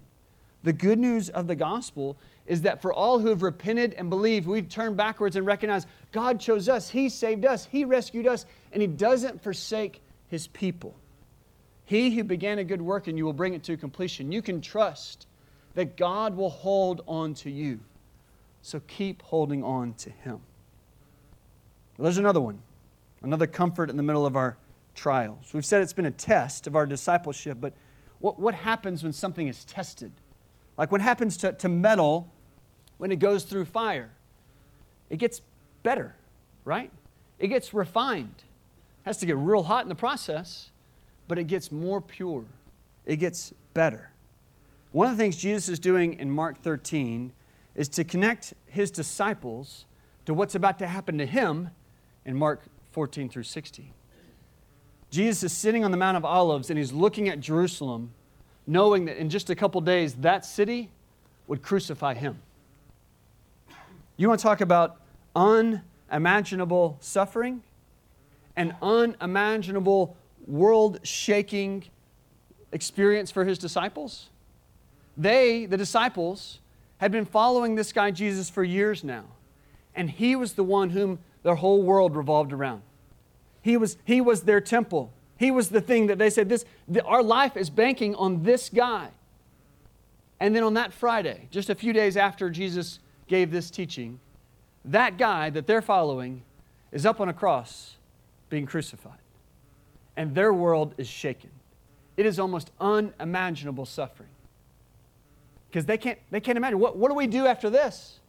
[0.62, 2.16] The good news of the gospel
[2.46, 6.40] is that for all who have repented and believed, we've turned backwards and recognized God
[6.40, 10.94] chose us, He saved us, He rescued us, and He doesn't forsake His people.
[11.84, 14.32] He who began a good work and you will bring it to completion.
[14.32, 15.26] You can trust
[15.74, 17.80] that God will hold on to you.
[18.62, 20.40] So keep holding on to Him.
[21.96, 22.60] Well, there's another one,
[23.22, 24.56] another comfort in the middle of our
[24.94, 25.52] trials.
[25.52, 27.74] We've said it's been a test of our discipleship, but
[28.20, 30.12] what, what happens when something is tested?
[30.76, 32.32] Like what happens to, to metal
[32.98, 34.10] when it goes through fire?
[35.10, 35.42] It gets
[35.82, 36.14] better,
[36.64, 36.90] right?
[37.38, 38.34] It gets refined.
[38.36, 40.70] It has to get real hot in the process,
[41.28, 42.44] but it gets more pure.
[43.04, 44.10] It gets better.
[44.92, 47.32] One of the things Jesus is doing in Mark 13
[47.74, 49.86] is to connect his disciples
[50.26, 51.70] to what's about to happen to him
[52.24, 53.90] in Mark 14 through 16.
[55.10, 58.12] Jesus is sitting on the Mount of Olives and he's looking at Jerusalem,
[58.66, 60.90] knowing that in just a couple days that city
[61.46, 62.38] would crucify him.
[64.16, 65.00] You want to talk about
[65.34, 67.62] unimaginable suffering
[68.56, 71.84] and unimaginable world shaking
[72.72, 74.28] experience for his disciples?
[75.16, 76.60] They, the disciples,
[76.98, 79.24] had been following this guy Jesus for years now,
[79.94, 82.82] and he was the one whom their whole world revolved around.
[83.60, 85.12] He was, he was their temple.
[85.42, 88.68] He was the thing that they said, this, the, our life is banking on this
[88.68, 89.08] guy.
[90.38, 94.20] And then on that Friday, just a few days after Jesus gave this teaching,
[94.84, 96.42] that guy that they're following
[96.92, 97.96] is up on a cross
[98.50, 99.18] being crucified.
[100.16, 101.50] And their world is shaken.
[102.16, 104.30] It is almost unimaginable suffering.
[105.68, 108.20] Because they can't, they can't imagine what, what do we do after this?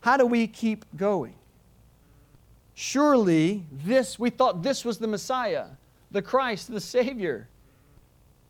[0.00, 1.36] How do we keep going?
[2.74, 5.66] Surely, this, we thought this was the Messiah,
[6.10, 7.48] the Christ, the Savior.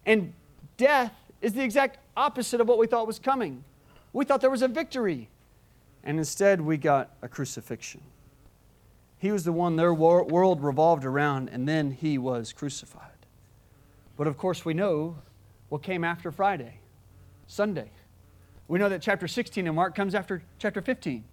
[0.06, 0.32] And
[0.76, 3.64] death is the exact opposite of what we thought was coming.
[4.12, 5.28] We thought there was a victory.
[6.04, 8.00] And instead, we got a crucifixion.
[9.18, 13.02] He was the one their world revolved around, and then he was crucified.
[14.16, 15.16] But of course, we know
[15.68, 16.80] what came after Friday,
[17.46, 17.90] Sunday.
[18.68, 21.24] We know that chapter 16 in Mark comes after chapter 15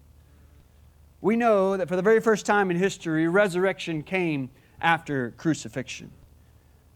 [1.26, 4.48] we know that for the very first time in history, resurrection came
[4.82, 6.12] after crucifixion.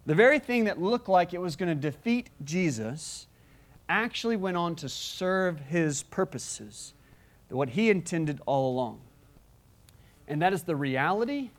[0.06, 3.28] The very thing that looked like it was going to defeat Jesus
[3.88, 6.94] actually went on to serve his purposes,
[7.50, 9.02] what he intended all along.
[10.28, 11.50] And that is the reality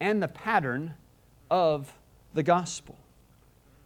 [0.00, 0.94] and the pattern
[1.50, 1.92] of
[2.34, 2.98] the gospel.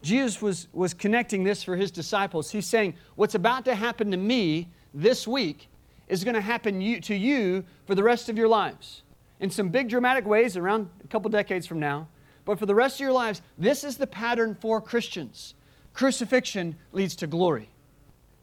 [0.02, 2.50] Jesus was, was connecting this for his disciples.
[2.50, 5.68] He's saying, What's about to happen to me this week
[6.08, 9.02] is going to happen you, to you for the rest of your lives.
[9.40, 12.08] In some big dramatic ways around a couple decades from now,
[12.44, 15.54] but for the rest of your lives, this is the pattern for Christians.
[15.94, 17.70] Crucifixion leads to glory,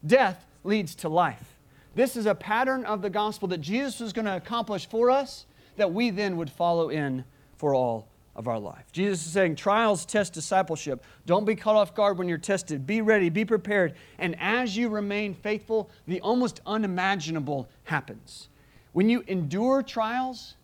[0.04, 1.54] death leads to life.
[1.94, 5.46] This is a pattern of the gospel that Jesus was going to accomplish for us
[5.76, 7.24] that we then would follow in
[7.56, 8.84] for all of our life.
[8.92, 11.02] Jesus is saying, trials test discipleship.
[11.26, 12.86] Don't be caught off guard when you're tested.
[12.86, 13.94] Be ready, be prepared.
[14.18, 18.48] And as you remain faithful, the almost unimaginable happens.
[18.92, 20.54] When you endure trials,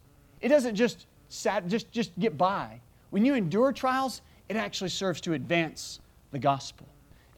[0.45, 2.81] it doesn't just, sat, just, just get by.
[3.09, 6.01] When you endure trials, it actually serves to advance
[6.33, 6.87] the gospel.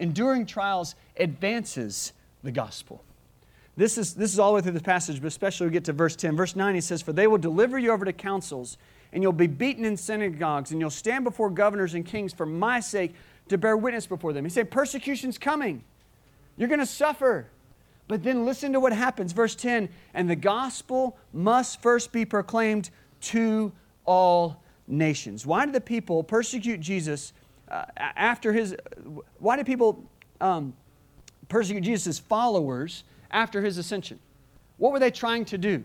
[0.01, 3.05] Enduring trials advances the gospel.
[3.77, 5.92] This is, this is all the way through the passage, but especially we get to
[5.92, 6.35] verse 10.
[6.35, 8.77] Verse 9, he says, For they will deliver you over to councils
[9.12, 12.81] and you'll be beaten in synagogues, and you'll stand before governors and kings for my
[12.81, 13.14] sake
[13.49, 14.45] to bear witness before them.
[14.45, 15.85] He said, Persecution's coming.
[16.57, 17.47] You're going to suffer.
[18.09, 19.33] But then listen to what happens.
[19.33, 22.90] Verse 10 And the gospel must first be proclaimed
[23.23, 23.73] to
[24.05, 25.44] all nations.
[25.44, 27.33] Why did the people persecute Jesus
[27.69, 28.77] uh, after his.
[29.38, 30.04] Why did people
[30.40, 30.75] um,
[31.48, 34.21] persecute Jesus' followers after his ascension?
[34.77, 35.83] What were they trying to do?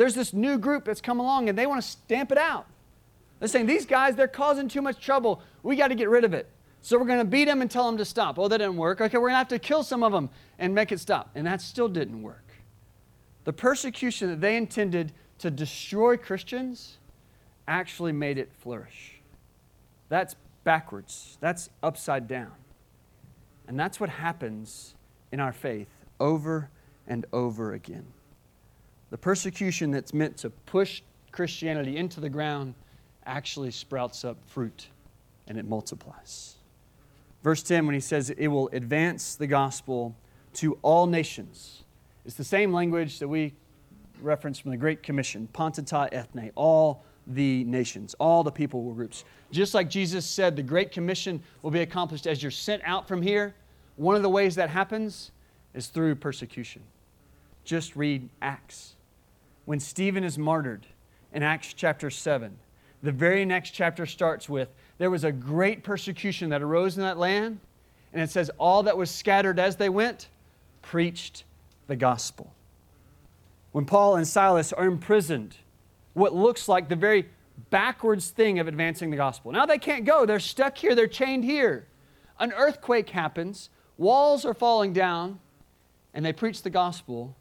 [0.00, 2.64] there's this new group that's come along and they want to stamp it out.
[3.38, 5.42] They're saying, these guys, they're causing too much trouble.
[5.62, 6.48] We got to get rid of it.
[6.82, 8.38] So we're going to beat them and tell them to stop.
[8.38, 9.00] Oh, that didn't work.
[9.00, 11.30] Okay, we're going to have to kill some of them and make it stop.
[11.34, 12.44] And that still didn't work.
[13.44, 16.98] The persecution that they intended to destroy Christians
[17.66, 19.20] actually made it flourish.
[20.08, 22.52] That's backwards, that's upside down.
[23.66, 24.94] And that's what happens
[25.32, 26.70] in our faith over
[27.06, 28.06] and over again.
[29.10, 31.02] The persecution that's meant to push
[31.32, 32.74] Christianity into the ground
[33.24, 34.88] actually sprouts up fruit
[35.46, 36.56] and it multiplies.
[37.42, 40.14] Verse 10, when he says it will advance the gospel
[40.54, 41.84] to all nations,
[42.24, 43.54] it's the same language that we
[44.20, 49.24] reference from the Great Commission, Panta ta ethne, all the nations, all the people groups.
[49.50, 53.22] Just like Jesus said, the Great Commission will be accomplished as you're sent out from
[53.22, 53.54] here.
[53.96, 55.30] One of the ways that happens
[55.74, 56.82] is through persecution.
[57.64, 58.94] Just read Acts.
[59.64, 60.86] When Stephen is martyred
[61.32, 62.56] in Acts chapter 7,
[63.02, 64.68] the very next chapter starts with
[65.00, 67.58] there was a great persecution that arose in that land,
[68.12, 70.28] and it says, all that was scattered as they went
[70.82, 71.44] preached
[71.86, 72.52] the gospel.
[73.72, 75.56] When Paul and Silas are imprisoned,
[76.12, 77.30] what looks like the very
[77.70, 79.52] backwards thing of advancing the gospel.
[79.52, 81.86] Now they can't go, they're stuck here, they're chained here.
[82.38, 85.40] An earthquake happens, walls are falling down,
[86.12, 87.34] and they preach the gospel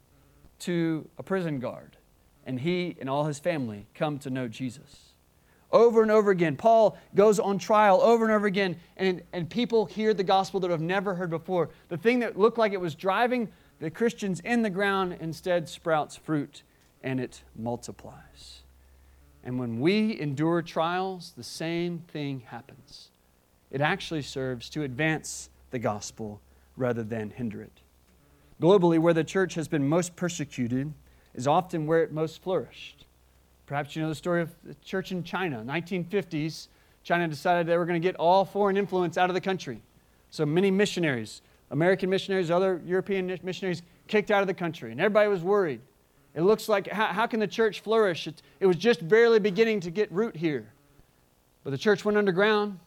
[0.60, 1.98] to a prison guard.
[2.46, 5.09] And he and all his family come to know Jesus.
[5.72, 9.86] Over and over again, Paul goes on trial over and over again, and, and people
[9.86, 11.70] hear the gospel that have never heard before.
[11.90, 13.50] The thing that looked like it was driving
[13.80, 16.64] the Christians in the ground instead sprouts fruit
[17.04, 18.62] and it multiplies.
[19.44, 23.10] And when we endure trials, the same thing happens.
[23.72, 26.42] It actually serves to advance the gospel
[26.76, 27.82] rather than hinder it.
[28.62, 30.94] Globally, where the church has been most persecuted
[31.34, 33.06] is often where it most flourished.
[33.70, 35.64] Perhaps you know the story of the church in China.
[35.64, 36.70] 1950s,
[37.04, 39.84] China decided they were going to get all foreign influence out of the country.
[40.32, 44.92] So many missionaries, American missionaries, other European missionaries, kicked out of the country.
[44.92, 45.82] And everybody was worried.
[46.34, 48.26] It looks like, how, how can the church flourish?
[48.26, 50.74] It, it was just barely beginning to get root here.
[51.64, 52.80] But the church went underground.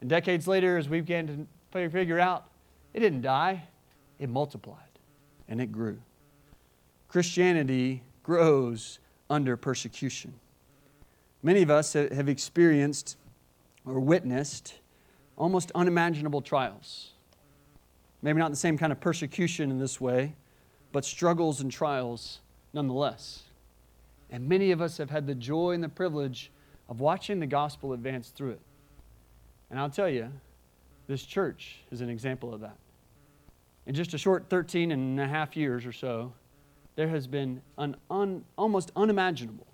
[0.00, 2.46] And decades later, as we began to figure out,
[2.94, 3.64] it didn't die,
[4.18, 4.78] it multiplied
[5.50, 5.98] and it grew.
[7.08, 9.00] Christianity grows
[9.30, 10.34] under persecution.
[11.42, 13.16] Many of us have experienced
[13.84, 14.74] or witnessed
[15.36, 17.10] almost unimaginable trials.
[18.22, 20.34] Maybe not the same kind of persecution in this way,
[20.92, 22.40] but struggles and trials
[22.72, 23.42] nonetheless.
[24.30, 26.50] And many of us have had the joy and the privilege
[26.88, 28.60] of watching the gospel advance through it.
[29.70, 30.30] And I'll tell you,
[31.06, 32.76] this church is an example of that.
[33.86, 36.32] In just a short 13 and a half years or so,
[36.96, 39.66] there has been an un, almost unimaginable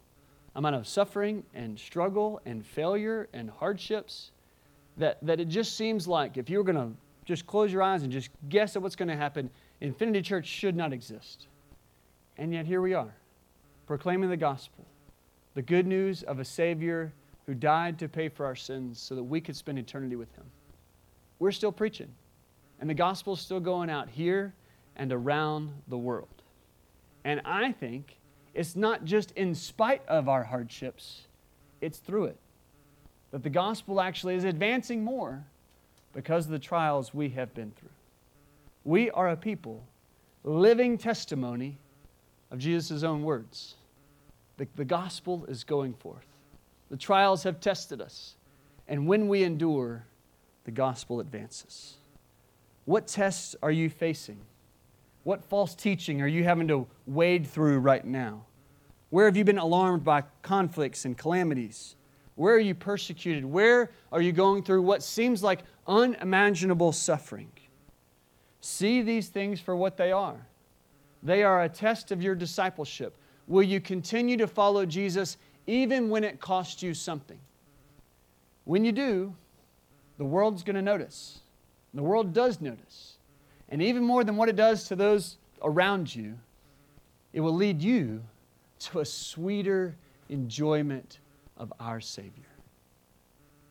[0.56, 4.32] amount of suffering and struggle and failure and hardships
[4.96, 8.02] that, that it just seems like if you were going to just close your eyes
[8.02, 9.50] and just guess at what's going to happen,
[9.80, 11.46] Infinity Church should not exist.
[12.36, 13.14] And yet here we are,
[13.86, 14.84] proclaiming the gospel,
[15.54, 17.12] the good news of a Savior
[17.46, 20.44] who died to pay for our sins so that we could spend eternity with Him.
[21.38, 22.08] We're still preaching,
[22.80, 24.54] and the gospel is still going out here
[24.96, 26.39] and around the world.
[27.24, 28.16] And I think
[28.54, 31.22] it's not just in spite of our hardships,
[31.80, 32.36] it's through it.
[33.30, 35.44] That the gospel actually is advancing more
[36.12, 37.90] because of the trials we have been through.
[38.84, 39.84] We are a people,
[40.42, 41.78] living testimony
[42.50, 43.74] of Jesus' own words.
[44.56, 46.26] The, the gospel is going forth.
[46.90, 48.34] The trials have tested us.
[48.88, 50.04] And when we endure,
[50.64, 51.94] the gospel advances.
[52.84, 54.40] What tests are you facing?
[55.22, 58.44] What false teaching are you having to wade through right now?
[59.10, 61.96] Where have you been alarmed by conflicts and calamities?
[62.36, 63.44] Where are you persecuted?
[63.44, 67.50] Where are you going through what seems like unimaginable suffering?
[68.60, 70.46] See these things for what they are.
[71.22, 73.16] They are a test of your discipleship.
[73.46, 77.38] Will you continue to follow Jesus even when it costs you something?
[78.64, 79.34] When you do,
[80.18, 81.40] the world's going to notice.
[81.92, 83.16] The world does notice.
[83.70, 86.36] And even more than what it does to those around you,
[87.32, 88.22] it will lead you
[88.80, 89.94] to a sweeter
[90.28, 91.20] enjoyment
[91.56, 92.44] of our Savior.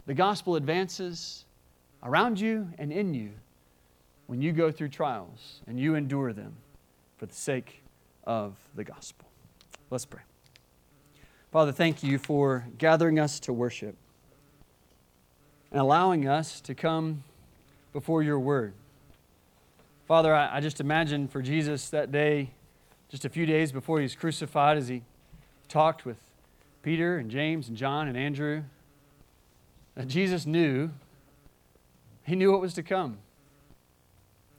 [0.06, 1.46] The gospel advances
[2.04, 3.32] around you and in you
[4.28, 6.56] when you go through trials and you endure them
[7.18, 7.82] for the sake
[8.24, 9.28] of the gospel.
[9.90, 10.22] Let's pray.
[11.52, 13.96] Father, thank you for gathering us to worship
[15.72, 17.24] and allowing us to come
[17.92, 18.74] before your word.
[20.10, 22.50] Father, I, I, just imagine for Jesus that day,
[23.10, 25.04] just a few days before he was crucified, as he
[25.68, 26.18] talked with
[26.82, 28.64] Peter and James and John and Andrew,
[29.94, 30.90] that Jesus knew,
[32.24, 33.20] he knew what was to come.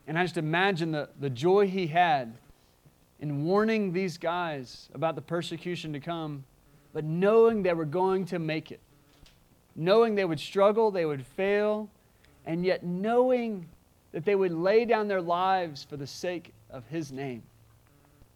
[0.07, 2.37] And I just imagine the, the joy he had
[3.19, 6.45] in warning these guys about the persecution to come,
[6.93, 8.79] but knowing they were going to make it,
[9.75, 11.89] knowing they would struggle, they would fail,
[12.45, 13.67] and yet knowing
[14.11, 17.43] that they would lay down their lives for the sake of his name.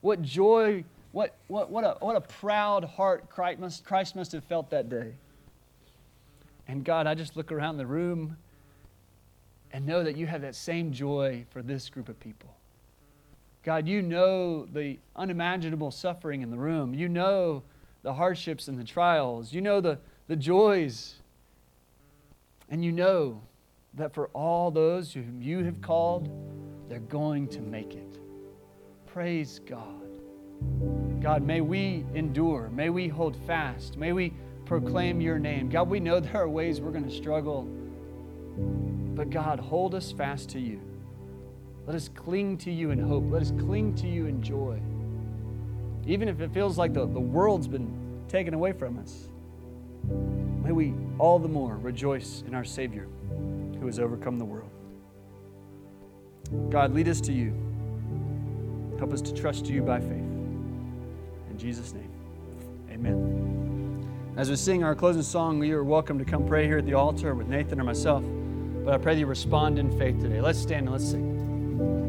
[0.02, 4.44] What joy, what, what, what, a, what a proud heart Christ must, Christ must have
[4.44, 5.14] felt that day.
[6.68, 8.38] And God, I just look around the room
[9.72, 12.50] and know that you have that same joy for this group of people.
[13.64, 16.94] God, you know the unimaginable suffering in the room.
[16.94, 17.64] You know
[18.04, 19.52] the hardships and the trials.
[19.52, 19.98] You know the,
[20.28, 21.16] the joys.
[22.70, 23.42] And you know
[23.96, 26.30] that for all those whom you have called,
[26.90, 28.20] they're going to make it.
[29.06, 30.02] Praise God.
[31.22, 32.70] God, may we endure.
[32.74, 33.98] May we hold fast.
[33.98, 34.34] May we
[34.66, 35.70] proclaim your name.
[35.70, 37.64] God, we know there are ways we're going to struggle,
[39.16, 40.82] but God, hold us fast to you.
[41.86, 43.26] Let us cling to you in hope.
[43.30, 44.82] Let us cling to you in joy.
[46.08, 49.30] Even if it feels like the, the world's been taken away from us,
[50.64, 53.08] may we all the more rejoice in our Savior
[53.86, 54.72] who has overcome the world.
[56.72, 57.54] God, lead us to you.
[58.98, 60.10] Help us to trust you by faith.
[60.10, 62.10] In Jesus' name,
[62.90, 64.34] amen.
[64.38, 66.96] As we sing our closing song, you are welcome to come pray here at the
[66.96, 68.24] altar with Nathan or myself.
[68.84, 70.42] But I pray that you respond in faith today.
[70.42, 72.06] Let's stand and let's sing.